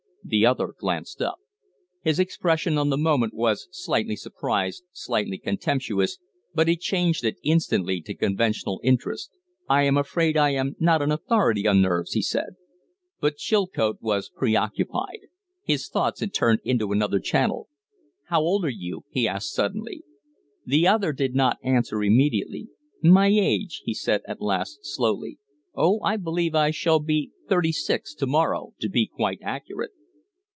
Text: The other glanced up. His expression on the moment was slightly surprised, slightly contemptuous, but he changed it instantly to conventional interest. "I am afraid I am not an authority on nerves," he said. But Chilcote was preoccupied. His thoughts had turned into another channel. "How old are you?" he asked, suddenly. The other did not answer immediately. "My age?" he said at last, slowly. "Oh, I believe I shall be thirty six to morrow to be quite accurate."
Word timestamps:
The 0.23 0.45
other 0.45 0.67
glanced 0.79 1.19
up. 1.21 1.39
His 2.03 2.17
expression 2.19 2.77
on 2.77 2.89
the 2.89 2.95
moment 2.97 3.33
was 3.33 3.67
slightly 3.71 4.15
surprised, 4.15 4.83
slightly 4.93 5.37
contemptuous, 5.39 6.19
but 6.53 6.67
he 6.69 6.77
changed 6.77 7.25
it 7.25 7.35
instantly 7.43 7.99
to 8.01 8.13
conventional 8.15 8.79
interest. 8.83 9.29
"I 9.67 9.81
am 9.83 9.97
afraid 9.97 10.37
I 10.37 10.51
am 10.51 10.75
not 10.79 11.01
an 11.01 11.11
authority 11.11 11.67
on 11.67 11.81
nerves," 11.81 12.13
he 12.13 12.21
said. 12.21 12.55
But 13.19 13.37
Chilcote 13.37 13.99
was 13.99 14.29
preoccupied. 14.29 15.21
His 15.63 15.89
thoughts 15.89 16.19
had 16.21 16.33
turned 16.35 16.61
into 16.63 16.91
another 16.93 17.19
channel. 17.19 17.67
"How 18.27 18.41
old 18.41 18.63
are 18.63 18.69
you?" 18.69 19.03
he 19.09 19.27
asked, 19.27 19.51
suddenly. 19.51 20.03
The 20.65 20.87
other 20.87 21.11
did 21.13 21.33
not 21.35 21.57
answer 21.63 22.01
immediately. 22.03 22.69
"My 23.03 23.27
age?" 23.27 23.81
he 23.83 23.93
said 23.95 24.21
at 24.27 24.39
last, 24.39 24.79
slowly. 24.83 25.39
"Oh, 25.75 25.99
I 26.01 26.15
believe 26.15 26.53
I 26.55 26.69
shall 26.71 26.99
be 26.99 27.31
thirty 27.49 27.71
six 27.73 28.13
to 28.13 28.27
morrow 28.27 28.73
to 28.79 28.87
be 28.87 29.07
quite 29.07 29.39
accurate." 29.41 29.91